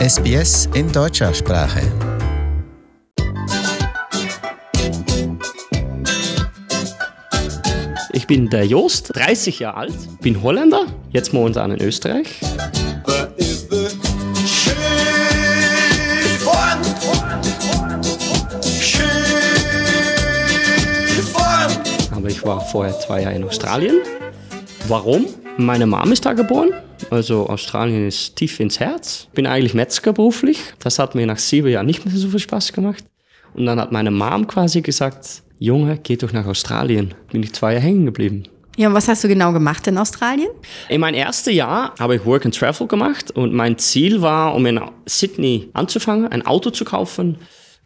SBS 0.00 0.66
in 0.72 0.90
deutscher 0.90 1.34
Sprache. 1.34 1.82
Ich 8.14 8.26
bin 8.26 8.48
der 8.48 8.64
Joost, 8.64 9.14
30 9.14 9.58
Jahre 9.58 9.76
alt, 9.76 9.92
bin 10.22 10.42
Holländer, 10.42 10.86
jetzt 11.10 11.34
momentan 11.34 11.72
in 11.72 11.82
Österreich. 11.82 12.40
Aber 22.10 22.28
ich 22.28 22.42
war 22.42 22.62
vorher 22.62 22.98
zwei 23.00 23.20
Jahre 23.20 23.34
in 23.34 23.44
Australien. 23.44 23.96
Warum? 24.88 25.26
Meine 25.64 25.86
Mom 25.86 26.10
ist 26.10 26.24
da 26.24 26.32
geboren. 26.32 26.70
Also 27.10 27.46
Australien 27.48 28.08
ist 28.08 28.36
tief 28.36 28.60
ins 28.60 28.80
Herz. 28.80 29.28
Bin 29.34 29.46
eigentlich 29.46 29.74
Metzger 29.74 30.12
beruflich. 30.12 30.58
Das 30.78 30.98
hat 30.98 31.14
mir 31.14 31.26
nach 31.26 31.38
sieben 31.38 31.68
Jahren 31.68 31.86
nicht 31.86 32.04
mehr 32.04 32.14
so 32.14 32.28
viel 32.28 32.38
Spaß 32.38 32.72
gemacht. 32.72 33.04
Und 33.54 33.66
dann 33.66 33.78
hat 33.78 33.92
meine 33.92 34.10
Mom 34.10 34.46
quasi 34.46 34.80
gesagt, 34.80 35.42
Junge, 35.58 35.98
geh 36.02 36.16
doch 36.16 36.32
nach 36.32 36.46
Australien. 36.46 37.14
Bin 37.30 37.42
ich 37.42 37.52
zwei 37.52 37.74
Jahre 37.74 37.84
hängen 37.84 38.06
geblieben. 38.06 38.44
Ja, 38.76 38.88
und 38.88 38.94
was 38.94 39.08
hast 39.08 39.22
du 39.22 39.28
genau 39.28 39.52
gemacht 39.52 39.86
in 39.86 39.98
Australien? 39.98 40.48
In 40.88 41.00
meinem 41.00 41.16
ersten 41.16 41.50
Jahr 41.50 41.94
habe 41.98 42.16
ich 42.16 42.24
Work 42.24 42.46
and 42.46 42.56
Travel 42.56 42.86
gemacht 42.86 43.30
und 43.32 43.52
mein 43.52 43.76
Ziel 43.76 44.22
war, 44.22 44.54
um 44.54 44.64
in 44.64 44.80
Sydney 45.04 45.68
anzufangen, 45.74 46.28
ein 46.28 46.46
Auto 46.46 46.70
zu 46.70 46.86
kaufen, 46.86 47.36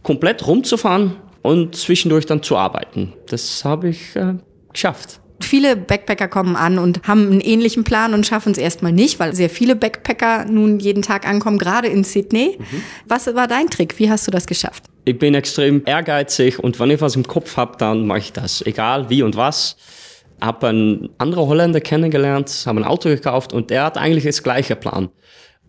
komplett 0.04 0.46
rumzufahren 0.46 1.16
und 1.42 1.74
zwischendurch 1.74 2.26
dann 2.26 2.42
zu 2.42 2.56
arbeiten. 2.56 3.12
Das 3.26 3.64
habe 3.64 3.88
ich 3.88 4.14
äh, 4.14 4.34
geschafft. 4.72 5.20
Viele 5.54 5.76
Backpacker 5.76 6.26
kommen 6.26 6.56
an 6.56 6.80
und 6.80 7.06
haben 7.06 7.30
einen 7.30 7.40
ähnlichen 7.40 7.84
Plan 7.84 8.12
und 8.12 8.26
schaffen 8.26 8.50
es 8.50 8.58
erstmal 8.58 8.90
nicht, 8.90 9.20
weil 9.20 9.36
sehr 9.36 9.48
viele 9.48 9.76
Backpacker 9.76 10.46
nun 10.46 10.80
jeden 10.80 11.00
Tag 11.00 11.28
ankommen, 11.28 11.58
gerade 11.58 11.86
in 11.86 12.02
Sydney. 12.02 12.58
Mhm. 12.58 12.82
Was 13.06 13.32
war 13.36 13.46
dein 13.46 13.70
Trick? 13.70 14.00
Wie 14.00 14.10
hast 14.10 14.26
du 14.26 14.32
das 14.32 14.48
geschafft? 14.48 14.82
Ich 15.04 15.16
bin 15.16 15.32
extrem 15.32 15.82
ehrgeizig 15.86 16.58
und 16.58 16.80
wenn 16.80 16.90
ich 16.90 17.00
was 17.00 17.14
im 17.14 17.24
Kopf 17.24 17.56
habe, 17.56 17.76
dann 17.78 18.04
mache 18.04 18.18
ich 18.18 18.32
das. 18.32 18.62
Egal 18.62 19.08
wie 19.10 19.22
und 19.22 19.36
was. 19.36 19.76
Habe 20.40 20.70
einen 20.70 21.10
anderen 21.18 21.46
Holländer 21.46 21.80
kennengelernt, 21.80 22.64
habe 22.66 22.80
ein 22.80 22.84
Auto 22.84 23.08
gekauft 23.08 23.52
und 23.52 23.70
der 23.70 23.84
hat 23.84 23.96
eigentlich 23.96 24.24
das 24.24 24.42
gleiche 24.42 24.74
Plan. 24.74 25.10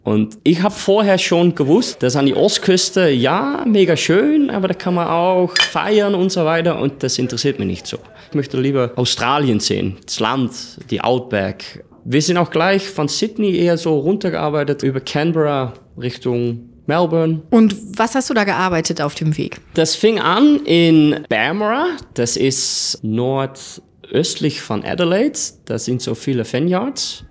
Und 0.06 0.38
ich 0.44 0.62
habe 0.62 0.74
vorher 0.74 1.18
schon 1.18 1.56
gewusst, 1.56 2.04
dass 2.04 2.16
an 2.16 2.28
die 2.28 2.36
Ostküste, 2.36 3.10
ja, 3.10 3.66
mega 3.66 3.98
schön, 3.98 4.52
aber 4.52 4.68
da 4.68 4.76
kann 4.76 4.94
man 4.94 5.08
auch 5.08 5.52
feiern 5.58 6.14
und 6.14 6.32
so 6.32 6.46
weiter 6.46 6.80
und 6.80 7.02
das 7.02 7.18
interessiert 7.18 7.58
mich 7.58 7.68
nicht 7.68 7.88
so. 7.88 7.98
Ich 8.30 8.36
möchte 8.36 8.62
lieber 8.62 8.92
Australien 8.98 9.60
sehen, 9.60 9.98
das 10.06 10.20
Land, 10.20 10.52
die 10.92 11.02
Outback. 11.02 11.84
Wir 12.04 12.22
sind 12.22 12.38
auch 12.38 12.52
gleich 12.52 12.88
von 12.88 13.08
Sydney 13.08 13.58
eher 13.58 13.80
so 13.80 13.98
runtergearbeitet 13.98 14.84
über 14.84 15.00
Canberra 15.00 15.74
Richtung 16.00 16.70
Melbourne. 16.86 17.42
Und 17.50 17.76
was 17.98 18.14
hast 18.14 18.30
du 18.30 18.36
da 18.36 18.44
gearbeitet 18.44 19.02
auf 19.02 19.16
dem 19.16 19.36
Weg? 19.40 19.60
Das 19.74 19.96
fing 19.96 20.20
an 20.20 20.58
in 20.66 21.26
Bamara, 21.30 21.88
das 22.14 22.38
ist 22.38 23.00
nordöstlich 23.02 24.62
von 24.62 24.84
Adelaide. 24.84 25.40
Da 25.66 25.80
sind 25.80 26.04
so 26.04 26.14
viele 26.14 26.46
Vineyards. 26.46 27.25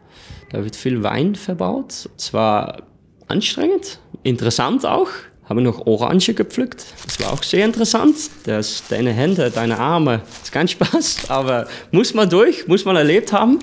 Da 0.55 0.63
wird 0.63 0.77
viel 0.77 1.03
Wein 1.03 1.35
verbaut. 1.35 2.09
Es 2.17 2.33
war 2.33 2.83
anstrengend, 3.27 3.99
interessant 4.23 4.87
auch. 4.87 5.09
Habe 5.49 5.61
noch 5.61 5.85
Orange 5.85 6.33
gepflückt. 6.33 6.87
Das 7.05 7.19
war 7.21 7.33
auch 7.33 7.43
sehr 7.43 7.65
interessant. 7.65 8.15
Das, 8.45 8.85
deine 8.89 9.11
Hände, 9.11 9.51
deine 9.51 9.81
Arme, 9.81 10.23
ist 10.45 10.53
kein 10.53 10.69
Spaß, 10.69 11.29
aber 11.29 11.67
muss 11.91 12.15
man 12.15 12.31
durch, 12.31 12.69
muss 12.69 12.85
man 12.85 12.95
erlebt 12.95 13.33
haben. 13.33 13.59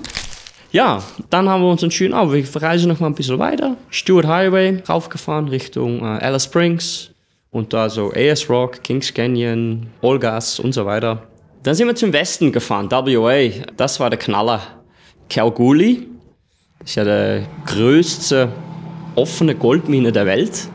Ja, 0.70 1.02
dann 1.30 1.48
haben 1.48 1.62
wir 1.62 1.70
uns 1.70 1.82
entschieden, 1.82 2.12
oh, 2.12 2.30
wir 2.30 2.44
reisen 2.62 2.88
noch 2.90 3.00
mal 3.00 3.06
ein 3.06 3.14
bisschen 3.14 3.38
weiter. 3.38 3.78
Stuart 3.88 4.26
Highway 4.26 4.82
raufgefahren 4.86 5.48
Richtung 5.48 6.00
äh, 6.00 6.22
Alice 6.22 6.44
Springs 6.44 7.10
und 7.50 7.72
da 7.72 7.88
so 7.88 8.12
AS 8.14 8.50
Rock, 8.50 8.82
Kings 8.84 9.14
Canyon, 9.14 9.86
Olgas 10.02 10.60
und 10.60 10.72
so 10.74 10.84
weiter. 10.84 11.22
Dann 11.62 11.74
sind 11.74 11.86
wir 11.86 11.94
zum 11.94 12.12
Westen 12.12 12.52
gefahren, 12.52 12.90
WA. 12.90 13.48
Das 13.78 13.98
war 13.98 14.10
der 14.10 14.18
Knaller. 14.18 14.60
Kalgoorlie, 15.30 16.11
das 16.82 16.90
ist 16.90 16.96
ja 16.96 17.04
die 17.04 17.46
größte 17.64 18.48
offene 19.14 19.54
Goldmine 19.54 20.10
der 20.10 20.26
Welt. 20.26 20.68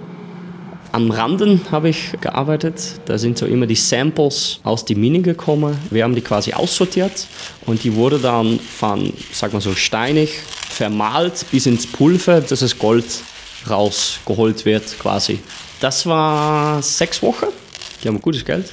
Am 0.94 1.12
Randen 1.12 1.62
habe 1.70 1.90
ich 1.90 2.14
gearbeitet. 2.22 3.02
Da 3.06 3.18
sind 3.18 3.38
so 3.38 3.46
immer 3.46 3.68
die 3.68 3.76
Samples 3.76 4.62
aus 4.64 4.86
der 4.86 4.96
Mine 4.96 5.22
gekommen. 5.22 5.78
Wir 5.90 6.06
haben 6.06 6.16
die 6.16 6.22
quasi 6.22 6.54
aussortiert 6.54 7.28
und 7.66 7.84
die 7.84 7.94
wurde 7.94 8.20
dann 8.20 8.58
von, 8.60 9.12
sag 9.34 9.52
mal 9.52 9.60
so, 9.60 9.74
steinig 9.74 10.32
vermalt 10.70 11.46
bis 11.52 11.66
ins 11.66 11.86
Pulver, 11.86 12.40
dass 12.40 12.62
das 12.62 12.80
Gold 12.80 13.06
rausgeholt 13.70 14.64
wird 14.64 14.98
quasi. 15.00 15.40
Das 15.82 16.06
war 16.06 16.82
sechs 16.82 17.22
Wochen. 17.22 17.48
Die 18.02 18.08
haben 18.08 18.22
gutes 18.22 18.46
Geld 18.46 18.72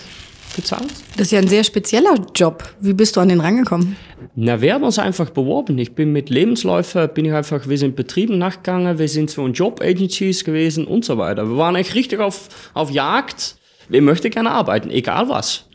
bezahlt. 0.57 0.89
Das 1.17 1.27
ist 1.27 1.33
ja 1.33 1.39
ein 1.39 1.49
sehr 1.49 1.65
spezieller 1.65 2.15
Job. 2.35 2.65
Wie 2.81 2.93
bist 2.93 3.17
du 3.17 3.21
an 3.21 3.29
den 3.29 3.41
rangekommen? 3.41 3.97
Na, 4.35 4.61
wir 4.61 4.75
haben 4.75 4.85
uns 4.85 4.99
einfach 4.99 5.31
beworben. 5.31 5.79
Ich 5.79 5.95
bin 5.95 6.13
mit 6.13 6.31
Lebensläufer, 6.31 7.09
bin 7.09 7.25
ich 7.25 7.33
einfach, 7.33 7.69
wir 7.69 7.79
sind 7.79 7.97
Betrieben 7.97 8.39
nachgegangen, 8.39 8.99
wir 8.99 9.09
sind 9.09 9.31
so 9.31 9.45
in 9.47 9.53
Job-Agencies 9.53 10.45
gewesen 10.45 10.87
und 10.87 11.05
so 11.05 11.19
weiter. 11.19 11.49
Wir 11.49 11.57
waren 11.57 11.77
eigentlich 11.77 11.95
richtig 11.95 12.21
auf, 12.21 12.49
auf 12.75 12.91
Jagd. 12.91 13.57
Ich 13.91 14.01
möchte 14.01 14.31
gerne 14.31 14.51
arbeiten, 14.51 14.91
egal 14.91 15.29
was. 15.29 15.67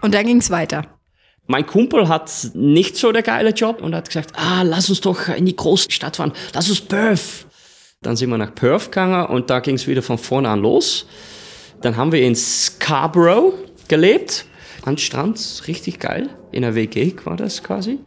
Und 0.00 0.14
dann 0.14 0.26
ging 0.26 0.38
es 0.38 0.50
weiter. 0.50 0.82
Mein 1.46 1.66
Kumpel 1.66 2.08
hat 2.08 2.30
nicht 2.54 2.96
so 2.96 3.12
der 3.12 3.22
geile 3.22 3.50
Job 3.50 3.82
und 3.82 3.94
hat 3.94 4.08
gesagt, 4.08 4.32
ah, 4.34 4.62
lass 4.62 4.88
uns 4.88 5.00
doch 5.00 5.28
in 5.28 5.46
die 5.46 5.56
große 5.56 5.90
Stadt 5.90 6.16
fahren, 6.16 6.32
lass 6.54 6.68
uns 6.68 6.80
Perth. 6.80 7.46
Dann 8.02 8.16
sind 8.16 8.30
wir 8.30 8.38
nach 8.38 8.54
Perth 8.54 8.86
gegangen 8.86 9.26
und 9.26 9.50
da 9.50 9.60
ging 9.60 9.76
es 9.76 9.86
wieder 9.86 10.02
von 10.02 10.18
vorne 10.18 10.48
an 10.48 10.60
los. 10.60 11.06
Dann 11.80 11.96
haben 11.96 12.12
wir 12.12 12.22
in 12.22 12.34
Scarborough 12.34 13.52
gelebt, 13.88 14.46
am 14.84 14.98
Strand, 14.98 15.62
richtig 15.66 15.98
geil. 15.98 16.28
In 16.52 16.62
der 16.62 16.74
WG 16.74 17.14
war 17.24 17.36
das 17.36 17.62
quasi. 17.62 17.98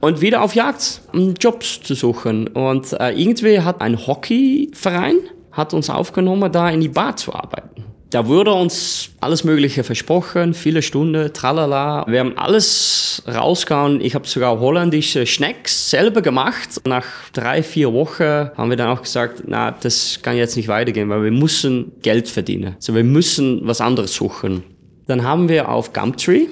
Und 0.00 0.20
wieder 0.20 0.42
auf 0.42 0.54
Jagd, 0.54 1.02
um 1.12 1.34
Jobs 1.34 1.80
zu 1.82 1.94
suchen. 1.94 2.46
Und 2.48 2.92
äh, 2.92 3.10
irgendwie 3.10 3.60
hat 3.60 3.80
ein 3.80 4.06
Hockeyverein 4.06 5.16
hat 5.52 5.74
uns 5.74 5.90
aufgenommen, 5.90 6.50
da 6.52 6.70
in 6.70 6.80
die 6.80 6.88
Bar 6.88 7.16
zu 7.16 7.34
arbeiten. 7.34 7.84
Da 8.10 8.26
wurde 8.26 8.54
uns 8.54 9.10
alles 9.20 9.44
Mögliche 9.44 9.84
versprochen, 9.84 10.54
viele 10.54 10.80
Stunden, 10.80 11.30
tralala. 11.34 12.06
Wir 12.08 12.20
haben 12.20 12.38
alles 12.38 13.22
rausgehauen. 13.28 14.00
Ich 14.00 14.14
habe 14.14 14.26
sogar 14.26 14.60
holländische 14.60 15.26
Schnecks 15.26 15.90
selber 15.90 16.22
gemacht. 16.22 16.80
Nach 16.86 17.04
drei, 17.34 17.62
vier 17.62 17.92
Wochen 17.92 18.50
haben 18.56 18.70
wir 18.70 18.78
dann 18.78 18.88
auch 18.88 19.02
gesagt, 19.02 19.42
na, 19.46 19.72
das 19.72 20.20
kann 20.22 20.38
jetzt 20.38 20.56
nicht 20.56 20.68
weitergehen, 20.68 21.10
weil 21.10 21.24
wir 21.24 21.30
müssen 21.30 21.92
Geld 22.00 22.28
verdienen. 22.28 22.76
Also 22.76 22.94
wir 22.94 23.04
müssen 23.04 23.60
was 23.64 23.82
anderes 23.82 24.14
suchen. 24.14 24.62
Dann 25.08 25.24
haben 25.24 25.48
wir 25.48 25.68
auf 25.70 25.92
Gumtree 25.92 26.46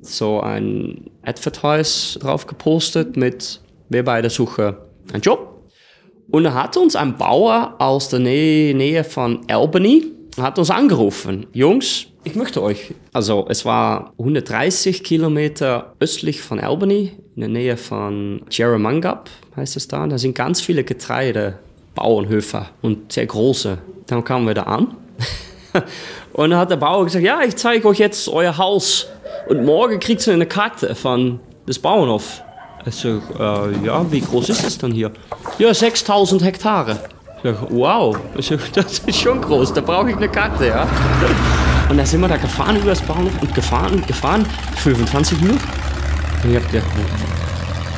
so 0.00 0.40
ein 0.40 1.10
Advertise 1.22 2.18
drauf 2.18 2.46
gepostet 2.46 3.16
mit 3.16 3.60
wir 3.88 4.04
bei 4.04 4.22
der 4.22 4.30
Suche 4.30 4.78
einen 5.12 5.22
Job. 5.22 5.64
Und 6.30 6.44
da 6.44 6.54
hat 6.54 6.76
uns 6.76 6.96
ein 6.96 7.16
Bauer 7.18 7.74
aus 7.78 8.08
der 8.08 8.20
Nähe, 8.20 9.04
von 9.04 9.40
Albany 9.48 10.04
hat 10.38 10.58
uns 10.58 10.70
angerufen. 10.70 11.46
Jungs, 11.52 12.06
ich 12.24 12.34
möchte 12.34 12.62
euch. 12.62 12.94
Also 13.12 13.46
es 13.48 13.64
war 13.64 14.12
130 14.18 15.02
Kilometer 15.02 15.94
östlich 16.00 16.42
von 16.42 16.60
Albany, 16.60 17.12
in 17.34 17.40
der 17.40 17.48
Nähe 17.48 17.76
von 17.76 18.42
Jeremangab 18.50 19.28
heißt 19.56 19.76
es 19.76 19.88
da. 19.88 20.06
Da 20.06 20.16
sind 20.18 20.34
ganz 20.34 20.60
viele 20.60 20.84
Getreidebauernhöfe 20.84 22.66
und 22.82 23.12
sehr 23.12 23.26
große. 23.26 23.78
Dann 24.06 24.24
kamen 24.24 24.46
wir 24.46 24.54
da 24.54 24.62
an. 24.62 24.94
Und 26.36 26.50
dann 26.50 26.58
hat 26.58 26.70
der 26.70 26.76
Bauer 26.76 27.04
gesagt, 27.04 27.24
ja, 27.24 27.40
ich 27.40 27.56
zeige 27.56 27.88
euch 27.88 27.98
jetzt 27.98 28.28
euer 28.28 28.58
Haus. 28.58 29.06
Und 29.48 29.64
morgen 29.64 29.98
kriegt 29.98 30.26
ihr 30.26 30.34
eine 30.34 30.44
Karte 30.44 30.94
von 30.94 31.40
des 31.66 31.78
Bauernhof. 31.78 32.42
Ich 32.84 32.94
so, 32.94 33.22
äh, 33.38 33.86
ja, 33.86 34.04
wie 34.12 34.20
groß 34.20 34.50
ist 34.50 34.62
das 34.62 34.76
dann 34.76 34.92
hier? 34.92 35.10
Ja, 35.58 35.72
6000 35.72 36.44
Hektare. 36.44 36.98
Ich 37.38 37.42
sag, 37.42 37.70
wow, 37.70 38.18
das 38.74 38.98
ist 38.98 39.18
schon 39.18 39.40
groß, 39.40 39.72
da 39.72 39.80
brauche 39.80 40.10
ich 40.10 40.16
eine 40.16 40.28
Karte, 40.28 40.66
ja. 40.66 40.82
Und 41.88 41.96
dann 41.96 42.06
sind 42.06 42.20
wir 42.20 42.28
da 42.28 42.36
gefahren 42.36 42.76
über 42.76 42.90
das 42.90 43.00
Bauernhof 43.00 43.40
und 43.40 43.54
gefahren 43.54 43.94
und 43.94 44.06
gefahren, 44.06 44.44
25 44.76 45.40
Minuten. 45.40 45.60
Und 46.42 46.50
ich 46.50 46.56
hab 46.56 46.70
gedacht, 46.70 46.86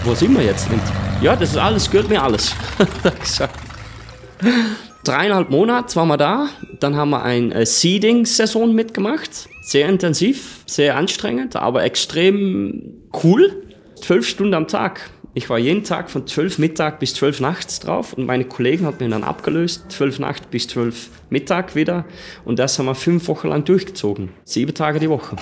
wo, 0.05 0.15
sind 0.15 0.37
wir 0.37 0.45
jetzt? 0.45 0.71
Und 0.71 0.83
ja, 1.23 1.35
das 1.35 1.51
ist 1.51 1.57
alles, 1.57 1.91
gehört 1.91 2.09
mir 2.09 2.23
alles. 2.23 2.55
dreieinhalb 5.09 5.51
Monate 5.51 5.97
waren 5.97 6.09
wir 6.09 6.17
da. 6.19 6.49
Dann 6.81 6.97
haben 6.97 7.11
wir 7.11 7.23
eine 7.23 7.55
äh, 7.55 7.67
Seeding-Saison 7.67 8.75
mitgemacht. 8.75 9.49
Sehr 9.63 9.89
intensiv, 9.89 10.61
sehr 10.67 10.97
anstrengend, 10.97 11.57
aber 11.57 11.85
extrem 11.85 12.95
cool. 13.23 13.63
Zwölf 14.01 14.29
Stunden 14.29 14.55
am 14.55 14.69
Tag. 14.69 15.11
Ich 15.35 15.49
war 15.49 15.59
jeden 15.59 15.85
Tag 15.85 16.11
von 16.11 16.27
zwölf 16.27 16.59
Mittag 16.59 16.99
bis 17.01 17.15
zwölf 17.15 17.41
nachts 17.41 17.81
drauf 17.81 18.13
und 18.13 18.27
meine 18.27 18.45
Kollegen 18.45 18.87
haben 18.87 18.97
mir 18.99 19.09
dann 19.09 19.25
abgelöst. 19.25 19.85
Zwölf 19.89 20.19
Nacht 20.19 20.51
bis 20.51 20.67
zwölf 20.67 21.11
Mittag 21.31 21.75
wieder. 21.75 22.05
Und 22.45 22.59
das 22.59 22.79
haben 22.79 22.87
wir 22.87 22.95
fünf 22.95 23.29
Wochen 23.29 23.49
lang 23.49 23.65
durchgezogen. 23.65 24.31
Sieben 24.45 24.75
Tage 24.75 25.01
die 25.01 25.09
Woche. 25.09 25.37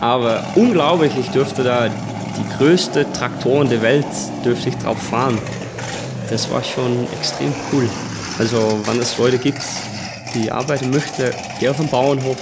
Aber 0.00 0.44
unglaublich, 0.56 1.12
ich 1.18 1.28
durfte 1.28 1.62
da 1.62 1.88
die 1.88 2.56
größte 2.58 3.06
Traktoren 3.12 3.68
der 3.68 3.82
Welt 3.82 4.06
dürfte 4.44 4.70
ich 4.70 4.76
drauf 4.76 5.00
fahren. 5.00 5.38
Das 6.30 6.50
war 6.50 6.64
schon 6.64 7.06
extrem 7.18 7.52
cool. 7.72 7.88
Also, 8.38 8.80
wenn 8.86 8.98
es 8.98 9.16
Leute 9.16 9.38
gibt, 9.38 9.62
die 10.34 10.50
arbeiten 10.50 10.90
möchten, 10.90 11.30
geh 11.60 11.68
auf 11.68 11.76
den 11.76 11.88
Bauernhof 11.88 12.36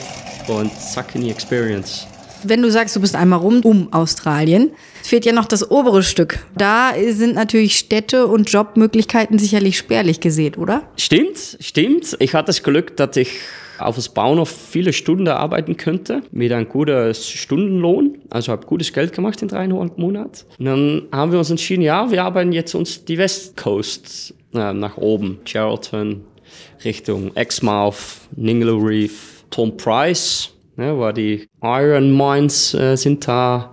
und 0.49 0.71
zack 0.79 1.15
in 1.15 1.23
die 1.23 1.31
Experience. 1.31 2.07
Wenn 2.45 2.63
du 2.63 2.71
sagst, 2.71 2.97
du 2.97 3.01
bist 3.01 3.15
einmal 3.15 3.39
rum 3.39 3.61
um 3.61 3.93
Australien, 3.93 4.73
fehlt 5.03 5.27
ja 5.27 5.33
noch 5.33 5.45
das 5.45 5.71
obere 5.71 6.03
Stück. 6.03 6.39
Da 6.57 6.93
sind 7.11 7.35
natürlich 7.35 7.77
Städte 7.77 8.27
und 8.27 8.51
Jobmöglichkeiten 8.51 9.39
sicherlich 9.39 9.77
spärlich 9.77 10.21
gesät, 10.21 10.57
oder? 10.57 10.83
Stimmt, 10.97 11.59
stimmt. 11.61 12.17
Ich 12.19 12.35
hatte 12.35 12.47
das 12.47 12.63
Glück, 12.63 12.97
dass 12.97 13.17
ich 13.17 13.29
auf 13.79 13.97
das 13.97 14.09
Bauernhof 14.09 14.49
viele 14.49 14.93
Stunden 14.93 15.29
arbeiten 15.29 15.77
könnte, 15.77 16.23
mit 16.33 16.53
einem 16.53 16.69
guten 16.69 17.15
Stundenlohn. 17.15 18.19
Also 18.31 18.53
habe 18.53 18.67
gutes 18.67 18.93
Geld 18.93 19.13
gemacht 19.13 19.43
in 19.43 19.49
dreieinhalb 19.49 19.99
Monaten. 19.99 20.47
Und 20.59 20.65
dann 20.65 21.03
haben 21.13 21.33
wir 21.33 21.39
uns 21.39 21.51
entschieden, 21.51 21.83
ja, 21.83 22.11
wir 22.11 22.25
arbeiten 22.25 22.53
jetzt 22.53 22.75
uns 22.75 23.05
die 23.05 23.19
West 23.19 23.57
Coast 23.57 24.35
äh, 24.55 24.73
nach 24.73 24.97
oben. 24.97 25.41
Geraldton, 25.45 26.25
Richtung 26.85 27.35
Exmouth, 27.37 28.29
Ningaloo 28.37 28.79
Reef, 28.79 29.45
Tom 29.51 29.77
Price, 29.77 30.51
ne, 30.77 30.99
war 30.99 31.13
die 31.13 31.49
Iron 31.63 32.17
Mines 32.17 32.75
äh, 32.75 32.97
sind 32.97 33.27
da. 33.27 33.73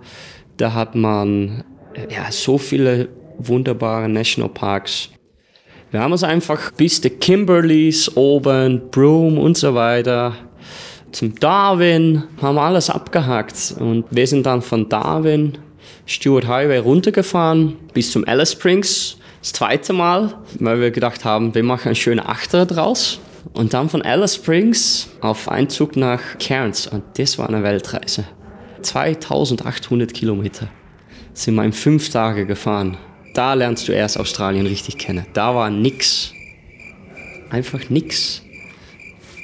Da 0.56 0.74
hat 0.74 0.94
man 0.94 1.64
äh, 1.94 2.14
ja, 2.14 2.30
so 2.30 2.58
viele 2.58 3.08
wunderbare 3.38 4.08
Nationalparks. 4.08 5.10
Wir 5.90 6.00
haben 6.00 6.12
uns 6.12 6.22
einfach 6.22 6.70
bis 6.72 7.00
die 7.00 7.10
Kimberleys 7.10 8.16
oben, 8.16 8.90
Broome 8.90 9.40
und 9.40 9.56
so 9.56 9.74
weiter, 9.74 10.34
zum 11.10 11.34
Darwin, 11.34 12.24
haben 12.40 12.58
alles 12.58 12.90
abgehakt. 12.90 13.74
Und 13.78 14.04
wir 14.10 14.26
sind 14.26 14.46
dann 14.46 14.62
von 14.62 14.88
Darwin, 14.88 15.58
Stewart 16.06 16.46
Highway 16.46 16.78
runtergefahren 16.78 17.76
bis 17.92 18.12
zum 18.12 18.24
Alice 18.28 18.52
Springs, 18.52 19.16
das 19.40 19.52
zweite 19.52 19.92
Mal, 19.92 20.34
weil 20.58 20.80
wir 20.80 20.90
gedacht 20.90 21.24
haben, 21.24 21.54
wir 21.54 21.62
machen 21.62 21.88
einen 21.88 21.96
schönen 21.96 22.20
Achter 22.20 22.66
draus. 22.66 23.20
Und 23.54 23.72
dann 23.72 23.88
von 23.88 24.02
Alice 24.02 24.36
Springs 24.36 25.08
auf 25.20 25.48
Einzug 25.48 25.96
nach 25.96 26.20
Cairns. 26.38 26.86
Und 26.86 27.02
das 27.16 27.38
war 27.38 27.48
eine 27.48 27.62
Weltreise. 27.62 28.24
2800 28.82 30.12
Kilometer 30.12 30.68
sind 31.32 31.54
wir 31.54 31.64
in 31.64 31.72
fünf 31.72 32.10
Tage 32.10 32.46
gefahren. 32.46 32.98
Da 33.34 33.54
lernst 33.54 33.88
du 33.88 33.92
erst 33.92 34.18
Australien 34.18 34.66
richtig 34.66 34.98
kennen. 34.98 35.26
Da 35.32 35.54
war 35.54 35.70
nix. 35.70 36.32
Einfach 37.48 37.88
nix. 37.88 38.42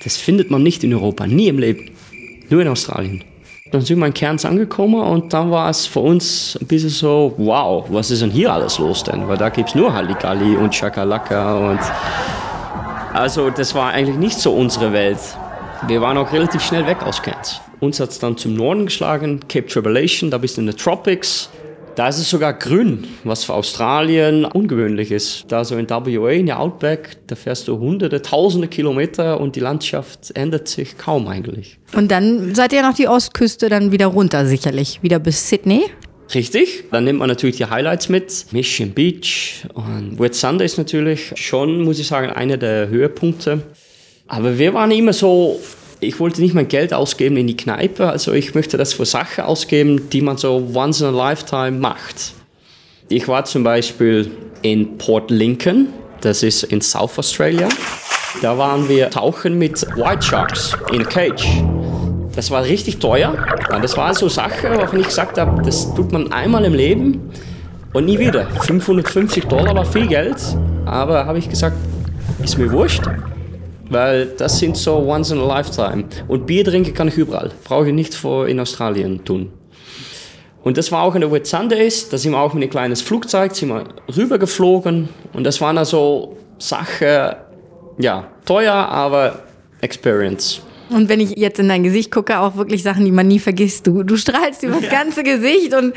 Das 0.05 0.17
findet 0.17 0.51
man 0.51 0.63
nicht 0.63 0.85
in 0.85 0.93
Europa, 0.93 1.27
nie 1.27 1.49
im 1.49 1.59
Leben. 1.59 1.91
Nur 2.49 2.63
in 2.63 2.69
Australien. 2.69 3.25
Dann 3.73 3.81
sind 3.81 3.99
wir 3.99 4.07
in 4.07 4.15
Cairns 4.15 4.45
angekommen 4.45 5.01
und 5.01 5.33
dann 5.33 5.51
war 5.51 5.69
es 5.69 5.87
für 5.87 6.01
uns 6.01 6.57
ein 6.61 6.67
bisschen 6.67 6.91
so, 6.91 7.35
wow, 7.37 7.85
was 7.89 8.11
ist 8.11 8.23
denn 8.23 8.31
hier 8.31 8.53
alles 8.53 8.79
los 8.79 9.03
denn? 9.03 9.27
Weil 9.27 9.37
da 9.37 9.49
gibt 9.49 9.71
es 9.71 9.75
nur 9.75 9.93
Halligalli 9.93 10.57
und 10.57 10.73
Chakalaka 10.73 11.57
und... 11.71 11.81
Also 13.13 13.51
das 13.51 13.75
war 13.75 13.91
eigentlich 13.91 14.17
nicht 14.17 14.39
so 14.39 14.53
unsere 14.53 14.93
Welt. 14.93 15.19
Wir 15.89 16.01
waren 16.01 16.17
auch 16.17 16.33
relativ 16.33 16.63
schnell 16.63 16.87
weg 16.87 17.03
aus 17.03 17.21
Cairns. 17.23 17.61
Uns 17.81 17.99
hat 17.99 18.11
es 18.11 18.19
dann 18.19 18.37
zum 18.37 18.55
Norden 18.55 18.87
geschlagen, 18.87 19.41
Cape 19.49 19.67
Tribulation, 19.67 20.31
da 20.31 20.39
bist 20.39 20.57
du 20.57 20.61
in 20.61 20.69
den 20.69 20.77
Tropics. 20.77 21.51
Da 21.97 22.09
ist 22.09 22.19
es 22.19 22.29
sogar 22.29 22.53
grün, 22.53 23.07
was 23.25 23.45
für 23.45 23.55
Australien 23.55 24.45
ungewöhnlich 24.45 25.11
ist. 25.11 25.47
Da 25.49 25.65
so 25.65 25.79
in 25.79 25.89
WA, 25.89 26.31
in 26.31 26.45
der 26.45 26.61
Outback, 26.61 27.17
da 27.27 27.37
fährst 27.37 27.69
du 27.69 27.79
hunderte, 27.79 28.21
tausende 28.21 28.69
Kilometer 28.69 29.41
und 29.41 29.57
die 29.57 29.61
Landschaft 29.61 30.31
ändert 30.35 30.69
sich 30.69 30.99
kaum 30.99 31.27
eigentlich. 31.27 31.79
Und 31.95 32.11
dann 32.11 32.55
seid 32.55 32.75
ihr 32.75 32.83
noch 32.83 32.93
die 32.93 33.09
Ostküste 33.09 33.71
dann 33.71 33.93
wieder 33.93 34.09
runter, 34.09 34.45
sicherlich. 34.45 35.03
Wieder 35.03 35.19
bis 35.19 35.49
Sydney. 35.49 35.85
Richtig, 36.35 36.85
dann 36.91 37.05
nimmt 37.05 37.19
man 37.19 37.31
natürlich 37.31 37.57
die 37.57 37.65
Highlights 37.65 38.11
mit. 38.11 38.45
Mission 38.51 38.91
Beach 38.91 39.65
und 39.73 40.19
Wet 40.19 40.35
Sunday 40.35 40.67
ist 40.67 40.77
natürlich 40.77 41.33
schon, 41.37 41.83
muss 41.83 41.99
ich 41.99 42.09
sagen, 42.09 42.29
einer 42.29 42.59
der 42.59 42.89
Höhepunkte. 42.89 43.63
Aber 44.29 44.59
wir 44.59 44.75
waren 44.75 44.91
immer 44.91 45.15
so, 45.15 45.59
ich 46.07 46.21
wollte 46.21 46.41
nicht 46.41 46.55
mein 46.55 46.69
Geld 46.69 46.95
ausgeben 46.95 47.37
in 47.37 47.47
die 47.47 47.57
Kneipe, 47.57 48.09
also 48.09 48.33
ich 48.33 48.55
möchte 48.55 48.77
das 48.77 48.93
für 48.93 49.05
Sachen 49.05 49.45
ausgeben, 49.45 50.09
die 50.11 50.21
man 50.21 50.37
so 50.37 50.71
once 50.73 51.01
in 51.01 51.09
a 51.09 51.11
lifetime 51.11 51.73
macht. 51.73 52.33
Ich 53.09 53.29
war 53.29 53.45
zum 53.45 53.65
Beispiel 53.65 54.31
in 54.63 54.99
Port 54.99 55.31
Lincoln, 55.31 55.89
das 56.21 56.43
ist 56.43 56.63
in 56.65 56.81
South 56.81 57.19
Australia. 57.19 57.69
Da 58.43 58.57
waren 58.59 58.89
wir 58.89 59.11
tauchen 59.11 59.59
mit 59.59 59.83
White 59.97 60.23
Sharks 60.23 60.77
in 60.93 61.03
a 61.03 61.05
cage. 61.05 61.47
Das 62.35 62.51
war 62.51 62.65
richtig 62.65 62.99
teuer. 62.99 63.35
Das 63.71 63.97
war 63.97 64.15
so 64.15 64.29
Sache, 64.29 64.79
wovon 64.79 65.01
ich 65.01 65.07
gesagt 65.07 65.39
habe, 65.39 65.63
das 65.63 65.95
tut 65.95 66.13
man 66.13 66.33
einmal 66.33 66.65
im 66.65 66.75
Leben 66.75 67.31
und 67.93 68.05
nie 68.05 68.19
wieder. 68.19 68.47
550 68.61 69.47
Dollar 69.47 69.75
war 69.75 69.85
viel 69.85 70.07
Geld, 70.07 70.37
aber 70.85 71.27
habe 71.27 71.39
ich 71.39 71.49
gesagt, 71.49 71.77
ist 72.43 72.59
mir 72.59 72.71
wurscht. 72.71 73.03
Weil 73.89 74.27
das 74.27 74.59
sind 74.59 74.77
so 74.77 74.97
once 74.97 75.31
in 75.31 75.39
a 75.39 75.47
lifetime. 75.47 76.05
Und 76.29 76.47
Bier 76.47 76.65
trinken 76.65 76.93
kann 76.93 77.09
ich 77.09 77.17
überall. 77.17 77.53
Brauche 77.65 77.89
ich 77.89 77.95
nicht 77.95 78.15
vor 78.15 78.49
in 78.49 78.59
Australien 78.59 79.25
tun. 79.25 79.53
Und 80.63 80.77
das 80.77 80.91
war 80.91 81.03
auch 81.03 81.15
in 81.15 81.21
der 81.21 81.31
Wet 81.31 81.47
Sundays. 81.47 82.09
Da 82.09 82.19
sind 82.19 82.33
wir 82.33 82.39
auch 82.39 82.53
mit 82.53 82.63
einem 82.63 82.71
kleines 82.71 83.01
Flugzeug 83.01 83.55
sind 83.55 83.69
wir 83.69 83.85
rübergeflogen. 84.17 85.09
Und 85.33 85.45
das 85.45 85.61
waren 85.61 85.79
also 85.79 86.37
Sachen, 86.59 87.37
ja, 87.99 88.27
teuer, 88.45 88.75
aber 88.75 89.41
Experience. 89.81 90.61
Und 90.89 91.09
wenn 91.09 91.21
ich 91.21 91.37
jetzt 91.37 91.59
in 91.59 91.69
dein 91.69 91.83
Gesicht 91.83 92.11
gucke, 92.11 92.39
auch 92.39 92.57
wirklich 92.57 92.83
Sachen, 92.83 93.05
die 93.05 93.11
man 93.11 93.27
nie 93.27 93.39
vergisst. 93.39 93.87
Du, 93.87 94.03
du 94.03 94.17
strahlst 94.17 94.63
über 94.63 94.75
das 94.75 94.85
ja. 94.85 94.91
ganze 94.91 95.23
Gesicht 95.23 95.75
und 95.75 95.95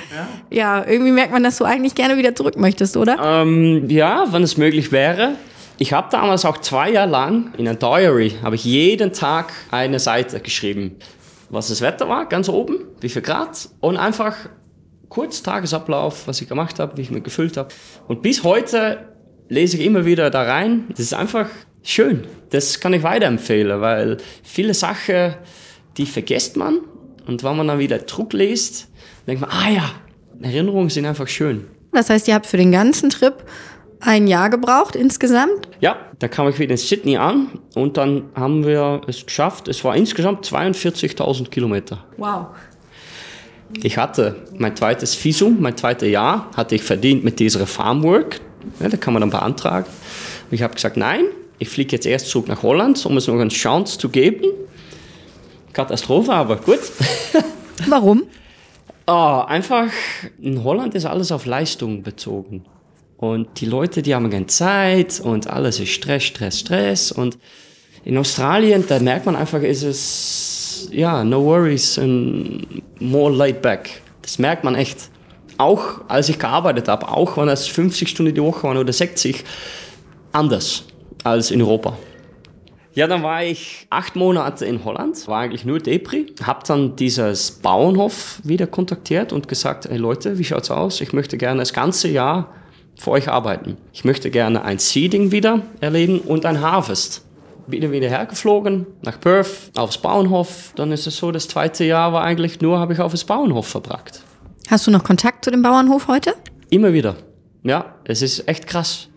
ja. 0.52 0.82
ja. 0.82 0.86
irgendwie 0.88 1.12
merkt 1.12 1.32
man, 1.32 1.44
dass 1.44 1.58
du 1.58 1.66
eigentlich 1.66 1.96
gerne 1.96 2.18
wieder 2.18 2.34
zurück 2.34 2.58
möchtest, 2.58 2.98
oder? 2.98 3.18
Ähm, 3.24 3.90
ja, 3.90 4.26
wenn 4.32 4.44
es 4.44 4.58
möglich 4.58 4.92
wäre. 4.92 5.36
Ich 5.82 5.94
habe 5.94 6.10
damals 6.12 6.44
auch 6.44 6.58
zwei 6.58 6.92
Jahre 6.92 7.10
lang 7.10 7.54
in 7.58 7.66
einer 7.66 7.78
Diary, 7.78 8.32
habe 8.44 8.56
ich 8.56 8.66
jeden 8.66 9.14
Tag 9.14 9.54
eine 9.72 9.98
Seite 10.00 10.42
geschrieben, 10.42 10.98
was 11.50 11.70
das 11.70 11.80
Wetter 11.80 12.10
war, 12.10 12.28
ganz 12.28 12.50
oben, 12.50 12.80
wie 13.00 13.08
viel 13.08 13.22
Grad 13.22 13.70
und 13.80 13.96
einfach 13.96 14.36
kurz 15.08 15.42
Tagesablauf, 15.42 16.28
was 16.28 16.42
ich 16.42 16.50
gemacht 16.50 16.80
habe, 16.80 16.98
wie 16.98 17.02
ich 17.04 17.12
mich 17.12 17.24
gefüllt 17.24 17.56
habe. 17.56 17.70
Und 18.10 18.22
bis 18.22 18.44
heute 18.44 19.08
lese 19.48 19.78
ich 19.78 19.86
immer 19.86 20.04
wieder 20.04 20.30
da 20.30 20.44
rein. 20.44 20.84
Das 20.90 21.00
ist 21.00 21.14
einfach 21.14 21.48
schön. 21.82 22.28
Das 22.50 22.82
kann 22.82 22.92
ich 22.92 23.04
weiterempfehlen, 23.04 23.80
weil 23.80 24.18
viele 24.44 24.74
Sachen, 24.74 25.36
die 25.96 26.06
vergisst 26.06 26.58
man 26.58 26.80
und 27.26 27.42
wenn 27.46 27.56
man 27.56 27.70
dann 27.70 27.80
wieder 27.80 28.00
Druck 28.00 28.34
liest, 28.34 28.90
denkt 29.28 29.40
man, 29.40 29.50
ah 29.50 29.70
ja, 29.70 29.92
Erinnerungen 30.42 30.90
sind 30.90 31.06
einfach 31.06 31.30
schön. 31.30 31.68
Das 31.94 32.10
heißt, 32.10 32.28
ihr 32.28 32.34
habt 32.34 32.48
für 32.48 32.58
den 32.58 32.74
ganzen 32.74 33.10
Trip 33.10 33.46
ein 34.00 34.28
Jahr 34.28 34.50
gebraucht 34.50 34.96
insgesamt? 34.96 35.68
Ja, 35.82 35.98
da 36.20 36.28
kam 36.28 36.48
ich 36.50 36.60
wieder 36.60 36.72
in 36.72 36.78
Sydney 36.78 37.18
an 37.18 37.60
und 37.76 37.98
dann 37.98 38.30
haben 38.36 38.66
wir 38.66 39.02
es 39.08 39.26
geschafft. 39.26 39.68
Es 39.68 39.84
war 39.84 39.96
insgesamt 39.96 40.46
42.000 40.46 41.50
Kilometer. 41.50 42.04
Wow. 42.18 42.48
Ich 43.84 43.98
hatte 43.98 44.36
mein 44.58 44.76
zweites 44.76 45.24
Visum, 45.24 45.58
mein 45.60 45.78
zweites 45.78 46.10
Jahr 46.10 46.50
hatte 46.56 46.76
ich 46.76 46.84
verdient 46.84 47.24
mit 47.24 47.40
dieser 47.40 47.68
Farmwork. 47.68 48.42
Ja, 48.80 48.90
da 48.90 48.98
kann 48.98 49.14
man 49.14 49.22
dann 49.22 49.30
beantragen. 49.30 49.88
Und 50.50 50.56
ich 50.56 50.64
habe 50.64 50.74
gesagt, 50.74 50.98
nein, 50.98 51.26
ich 51.60 51.70
fliege 51.70 51.92
jetzt 51.96 52.06
erst 52.06 52.30
zurück 52.30 52.48
nach 52.48 52.64
Holland, 52.64 53.06
um 53.06 53.18
es 53.18 53.28
noch 53.28 53.40
eine 53.40 53.50
Chance 53.50 53.98
zu 53.98 54.10
geben. 54.10 54.46
Katastrophe, 55.74 56.34
aber 56.34 56.56
gut. 56.58 56.80
Warum? 57.88 58.24
oh, 59.10 59.44
einfach, 59.48 59.88
in 60.40 60.64
Holland 60.64 60.96
ist 60.96 61.06
alles 61.06 61.32
auf 61.32 61.46
Leistung 61.46 62.04
bezogen. 62.04 62.66
Und 63.20 63.60
die 63.60 63.66
Leute, 63.66 64.02
die 64.02 64.16
haben 64.16 64.30
keine 64.30 64.48
Zeit 64.48 65.20
und 65.20 65.48
alles 65.48 65.82
ist 65.82 65.90
Stress, 65.90 66.24
Stress, 66.24 66.60
Stress. 66.60 67.12
Und 67.12 67.38
in 68.06 68.18
Australien, 68.18 68.86
da 68.88 68.98
merkt 69.00 69.26
man 69.26 69.36
einfach, 69.36 69.62
ist 69.62 69.84
es, 69.84 70.88
ja, 70.94 71.22
no 71.26 71.44
worries 71.44 72.00
and 72.00 72.82
more 73.02 73.30
laid 73.36 73.62
back. 73.62 74.02
Das 74.22 74.40
merkt 74.40 74.64
man 74.64 74.76
echt. 74.76 75.10
Auch 75.58 76.00
als 76.08 76.30
ich 76.30 76.40
gearbeitet 76.40 76.88
habe, 76.88 77.10
auch 77.10 77.36
wenn 77.36 77.50
es 77.50 77.68
50 77.68 78.08
Stunden 78.08 78.34
die 78.34 78.42
Woche 78.42 78.64
waren 78.64 78.78
oder 78.78 78.94
60, 78.94 79.44
anders 80.32 80.86
als 81.26 81.52
in 81.52 81.62
Europa. 81.62 81.98
Ja, 82.94 83.08
dann 83.08 83.22
war 83.22 83.44
ich 83.44 83.86
acht 83.90 84.16
Monate 84.16 84.66
in 84.66 84.86
Holland, 84.86 85.28
war 85.28 85.42
eigentlich 85.42 85.66
nur 85.66 85.80
Depri, 85.80 86.28
habe 86.44 86.62
dann 86.66 86.96
dieses 86.96 87.52
Bauernhof 87.52 88.40
wieder 88.46 88.68
kontaktiert 88.68 89.34
und 89.34 89.50
gesagt, 89.50 89.90
hey 89.90 89.98
Leute, 89.98 90.40
wie 90.40 90.46
schaut's 90.46 90.72
aus? 90.72 91.02
Ich 91.02 91.12
möchte 91.12 91.38
gerne 91.38 91.60
das 91.60 91.74
ganze 91.74 92.08
Jahr 92.08 92.54
für 93.00 93.12
euch 93.12 93.30
arbeiten. 93.30 93.78
Ich 93.94 94.04
möchte 94.04 94.30
gerne 94.30 94.64
ein 94.64 94.78
Seeding 94.78 95.32
wieder 95.32 95.62
erleben 95.80 96.20
und 96.20 96.46
ein 96.46 96.60
Harvest. 96.62 97.24
Wieder 97.66 97.92
wieder 97.92 98.10
hergeflogen 98.10 98.88
nach 99.04 99.20
Perth 99.20 99.72
aufs 99.76 100.00
Bauernhof. 100.00 100.74
Dann 100.76 100.92
ist 100.92 101.08
es 101.08 101.18
so, 101.18 101.32
das 101.32 101.48
zweite 101.48 101.86
Jahr 101.86 102.12
war 102.14 102.24
eigentlich 102.24 102.60
nur, 102.62 102.80
habe 102.80 102.94
ich 102.94 103.00
auf 103.00 103.12
das 103.12 103.24
Bauernhof 103.24 103.68
verbracht. 103.68 104.22
Hast 104.68 104.86
du 104.86 104.92
noch 104.92 105.04
Kontakt 105.04 105.46
zu 105.46 105.52
dem 105.52 105.62
Bauernhof 105.62 106.08
heute? 106.08 106.34
Immer 106.70 106.94
wieder. 106.94 107.16
Ja, 107.64 107.96
es 108.04 108.22
ist 108.22 108.48
echt 108.48 108.68
krass. 108.68 109.08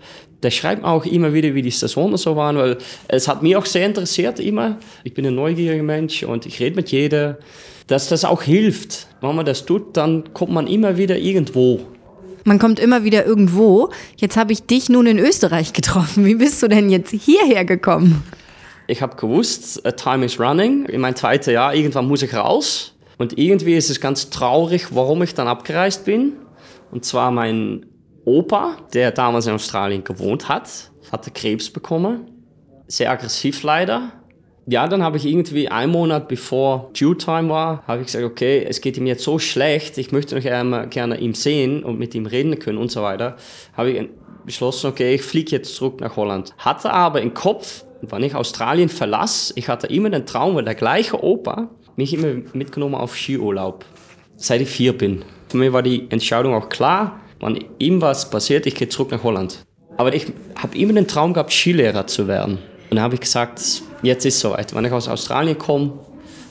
Der 0.43 0.51
schreibt 0.51 0.85
auch 0.85 1.05
immer 1.05 1.33
wieder, 1.33 1.55
wie 1.55 1.63
die 1.63 1.71
Saisonen 1.71 2.17
so 2.17 2.37
waren, 2.37 2.57
weil 2.57 2.79
es 3.09 3.27
hat 3.27 3.43
mich 3.43 3.57
auch 3.57 3.67
sehr 3.67 3.87
interessiert 3.87 4.39
immer. 4.39 4.79
Ich 5.03 5.15
bin 5.15 5.27
ein 5.27 5.35
neugieriger 5.35 5.83
Mensch 5.83 6.23
und 6.23 6.47
ich 6.47 6.61
rede 6.61 6.77
mit 6.77 6.91
jedem, 6.91 7.37
dass 7.87 8.09
das 8.09 8.25
auch 8.25 8.43
hilft. 8.43 9.09
Wenn 9.21 9.35
man 9.35 9.47
das 9.47 9.65
tut, 9.65 9.97
dann 9.97 10.33
kommt 10.35 10.53
man 10.53 10.67
immer 10.67 10.97
wieder 10.99 11.17
irgendwo 11.17 11.81
Man 12.45 12.59
kommt 12.59 12.81
immer 12.81 13.05
wieder 13.05 13.25
irgendwo. 13.25 13.91
Jetzt 14.17 14.37
habe 14.37 14.53
ich 14.53 14.65
dich 14.65 14.89
nun 14.89 15.07
in 15.07 15.19
Österreich 15.19 15.73
getroffen. 15.73 16.25
Wie 16.25 16.35
bist 16.35 16.63
du 16.63 16.69
denn 16.69 16.91
jetzt 16.91 17.11
hierher 17.11 17.65
gekommen? 17.65 18.23
Ich 18.89 19.01
habe 19.01 19.17
gewusst, 19.17 19.83
uh, 19.87 19.93
time 19.93 20.25
is 20.25 20.41
running. 20.41 20.87
In 20.87 21.01
mein 21.01 21.15
zweites 21.15 21.53
Jahr, 21.53 21.75
irgendwann 21.75 22.07
muss 22.07 22.23
ich 22.23 22.35
raus. 22.35 22.95
Und 23.19 23.39
irgendwie 23.39 23.77
ist 23.77 23.91
es 23.91 24.01
ganz 24.01 24.31
traurig, 24.31 24.95
warum 24.95 25.23
ich 25.23 25.35
dann 25.35 25.47
abgereist 25.47 26.05
bin. 26.05 26.33
Und 26.91 27.05
zwar 27.05 27.31
mein 27.31 27.87
Opa, 28.25 28.77
der 28.93 29.13
damals 29.13 29.47
in 29.47 29.55
Australien 29.55 30.05
gewohnt 30.05 30.49
hat, 30.49 30.69
hatte 31.11 31.31
Krebs 31.31 31.71
bekommen. 31.71 32.29
Sehr 32.89 33.11
aggressiv 33.11 33.63
leider. 33.63 34.13
Ja, 34.67 34.87
dann 34.87 35.03
habe 35.03 35.17
ich 35.17 35.27
irgendwie 35.27 35.69
einen 35.69 35.91
Monat 35.91 36.29
bevor 36.29 36.91
Due 36.99 37.17
Time 37.17 37.49
war, 37.49 37.83
habe 37.89 38.01
ich 38.01 38.07
gesagt, 38.07 38.25
okay, 38.25 38.65
es 38.69 38.81
geht 38.81 38.97
ihm 38.97 39.07
jetzt 39.07 39.25
so 39.25 39.41
schlecht, 39.41 39.99
ich 39.99 40.13
möchte 40.13 40.37
noch 40.37 40.45
einmal 40.45 40.87
gerne 40.89 41.19
ihn 41.19 41.35
sehen 41.35 41.83
und 41.83 41.99
mit 41.99 42.15
ihm 42.15 42.27
reden 42.27 42.59
können 42.61 42.79
und 42.79 42.91
so 42.91 43.03
weiter. 43.03 43.37
Habe 43.77 43.91
ich 43.91 44.09
beschlossen, 44.45 44.87
okay, 44.87 45.17
ich 45.17 45.23
fliege 45.23 45.51
jetzt 45.51 45.75
zurück 45.75 46.01
nach 46.01 46.15
Holland. 46.15 46.55
Hatte 46.59 46.93
aber 46.93 47.23
im 47.23 47.35
Kopf, 47.35 47.85
wenn 48.03 48.23
ich 48.23 48.37
Australien 48.37 48.89
verlasse, 48.89 49.53
ich 49.57 49.69
hatte 49.69 49.89
immer 49.89 50.11
den 50.11 50.27
Traum, 50.27 50.55
weil 50.55 50.65
der 50.65 50.77
gleiche 50.77 51.23
Opa 51.23 51.69
mich 51.97 52.15
immer 52.15 52.43
mitgenommen 52.53 52.95
auf 52.95 53.17
Skiurlaub, 53.17 53.85
seit 54.37 54.61
ich 54.61 54.69
vier 54.69 54.97
bin. 54.97 55.25
Für 55.49 55.57
mich 55.57 55.73
war 55.73 55.83
die 55.83 56.07
Entscheidung 56.11 56.55
auch 56.55 56.69
klar, 56.69 57.21
wenn 57.41 57.65
ihm 57.81 58.01
was 58.01 58.31
passiert, 58.31 58.67
ich 58.67 58.77
gehe 58.77 58.89
zurück 58.89 59.11
nach 59.11 59.25
Holland. 59.25 59.65
Aber 59.97 60.15
ich 60.15 60.27
habe 60.57 60.79
immer 60.79 60.93
den 60.93 61.09
Traum 61.09 61.33
gehabt, 61.33 61.53
Skilehrer 61.53 62.07
zu 62.07 62.29
werden. 62.29 62.59
Und 62.91 62.97
dann 62.97 63.01
habe 63.01 63.15
ich 63.15 63.21
gesagt, 63.21 63.83
jetzt 64.03 64.25
ist 64.25 64.35
es 64.35 64.41
soweit. 64.41 64.75
Wenn 64.75 64.85
ich 64.85 64.93
aus 64.93 65.09
Australien 65.09 65.59
komme, 65.59 65.93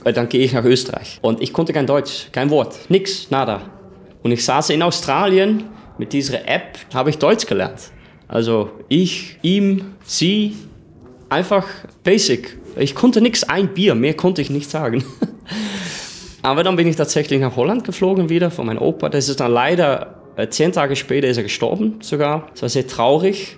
äh, 0.03 0.13
dann 0.13 0.29
gehe 0.29 0.43
ich 0.43 0.53
nach 0.53 0.65
Österreich. 0.65 1.20
Und 1.22 1.41
ich 1.41 1.53
konnte 1.53 1.74
kein 1.74 1.88
Deutsch, 1.88 2.27
kein 2.31 2.50
Wort, 2.50 2.89
nix, 2.89 3.29
nada. 3.29 3.62
Und 4.24 4.31
ich 4.31 4.43
saß 4.46 4.70
in 4.70 4.81
Australien 4.81 5.65
mit 5.98 6.13
dieser 6.13 6.48
App, 6.48 6.77
habe 6.93 7.10
ich 7.10 7.17
Deutsch 7.17 7.46
gelernt. 7.46 7.91
Also 8.27 8.72
ich, 8.88 9.38
ihm, 9.41 9.96
sie, 10.03 10.55
einfach 11.29 11.67
basic. 12.03 12.58
Ich 12.77 12.96
konnte 12.96 13.22
nichts, 13.22 13.43
ein 13.43 13.74
Bier, 13.74 13.96
mehr 13.96 14.13
konnte 14.13 14.41
ich 14.41 14.50
nicht 14.50 14.70
sagen. 14.70 15.03
Aber 16.41 16.63
dann 16.63 16.75
bin 16.75 16.88
ich 16.88 16.96
tatsächlich 16.96 17.39
nach 17.39 17.55
Holland 17.55 17.84
geflogen 17.84 18.29
wieder 18.29 18.50
von 18.50 18.65
meinem 18.65 18.81
Opa. 18.81 19.10
Das 19.10 19.29
ist 19.29 19.39
dann 19.39 19.51
leider, 19.51 20.22
äh, 20.38 20.48
zehn 20.48 20.72
Tage 20.72 20.96
später 20.96 21.27
ist 21.27 21.38
er 21.38 21.43
gestorben 21.43 22.00
sogar. 22.01 22.48
Das 22.51 22.63
war 22.63 22.70
sehr 22.70 22.88
traurig. 22.88 23.58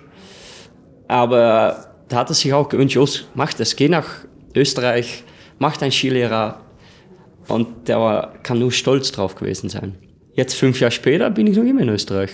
Aber 1.08 1.93
da 2.08 2.16
hat 2.16 2.30
er 2.30 2.34
sich 2.34 2.52
auch 2.52 2.68
gewünscht, 2.68 2.96
Jos, 2.96 3.26
mach 3.34 3.52
das, 3.54 3.76
geh 3.76 3.88
nach 3.88 4.06
Österreich, 4.54 5.24
mach 5.58 5.76
deinen 5.76 5.92
Skilehrer. 5.92 6.60
Und 7.48 7.88
der 7.88 8.00
war, 8.00 8.32
kann 8.42 8.58
nur 8.58 8.72
stolz 8.72 9.12
drauf 9.12 9.34
gewesen 9.34 9.68
sein. 9.68 9.96
Jetzt, 10.34 10.54
fünf 10.54 10.80
Jahre 10.80 10.92
später, 10.92 11.30
bin 11.30 11.46
ich 11.46 11.56
noch 11.56 11.64
immer 11.64 11.82
in 11.82 11.88
Österreich. 11.88 12.30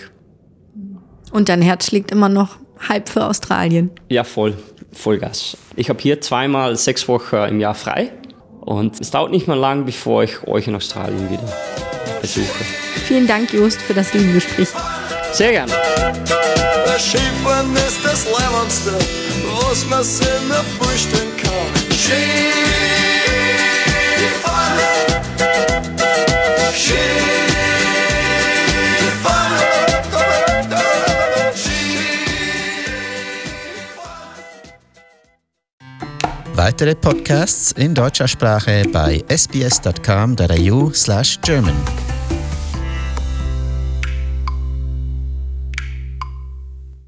Und 1.31 1.49
dein 1.49 1.61
Herz 1.61 1.87
schlägt 1.87 2.11
immer 2.11 2.29
noch 2.29 2.57
halb 2.87 3.09
für 3.09 3.25
Australien. 3.25 3.91
Ja, 4.09 4.23
voll, 4.23 4.53
Vollgas. 4.91 5.57
Ich 5.75 5.89
habe 5.89 5.99
hier 6.01 6.19
zweimal 6.21 6.75
sechs 6.77 7.07
Wochen 7.07 7.35
im 7.35 7.59
Jahr 7.59 7.75
frei. 7.75 8.11
Und 8.61 8.99
es 8.99 9.11
dauert 9.11 9.31
nicht 9.31 9.47
mal 9.47 9.57
lang, 9.57 9.85
bevor 9.85 10.23
ich 10.23 10.43
euch 10.47 10.67
in 10.67 10.75
Australien 10.75 11.29
wieder 11.29 11.51
besuche. 12.21 12.63
Vielen 13.05 13.27
Dank, 13.27 13.51
Just, 13.53 13.81
für 13.81 13.93
das 13.93 14.13
liebe 14.13 14.33
Gespräch. 14.33 14.69
Sehr 15.33 15.51
gerne. 15.51 15.71
Skifahren 16.99 17.75
ist 17.75 18.05
das 18.05 18.27
Was 19.71 19.87
man 19.87 20.03
Sinne 20.03 20.59
vorstellen 20.77 21.31
kann. 21.37 21.49
Skifahren, 21.91 22.41
Weitere 36.53 36.95
Podcasts 36.95 37.71
in 37.71 37.95
deutscher 37.95 38.27
Sprache 38.27 38.83
bei 38.91 39.23
sbs.com.au 39.29 40.91
slash 40.93 41.39
German. 41.39 42.10